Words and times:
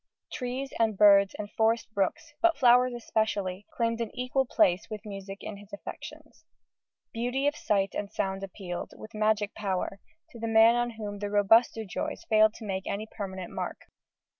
Trees 0.33 0.73
and 0.79 0.97
birds 0.97 1.35
and 1.37 1.51
forest 1.51 1.93
brooks, 1.93 2.33
but 2.41 2.57
flowers 2.57 2.91
especially, 2.91 3.67
claimed 3.71 4.01
an 4.01 4.09
equal 4.15 4.45
place 4.47 4.87
with 4.89 5.05
music 5.05 5.43
in 5.43 5.57
his 5.57 5.71
affections. 5.71 6.43
Beauty 7.13 7.45
of 7.45 7.55
sight 7.55 7.93
and 7.93 8.11
sound 8.11 8.41
appealed, 8.43 8.95
with 8.97 9.13
magic 9.13 9.53
power, 9.53 9.99
to 10.31 10.39
the 10.39 10.47
man 10.47 10.73
on 10.73 10.89
whom 10.89 11.19
the 11.19 11.29
robuster 11.29 11.85
joys 11.87 12.23
failed 12.29 12.55
to 12.55 12.65
make 12.65 12.87
any 12.87 13.05
permanent 13.15 13.53
mark. 13.53 13.81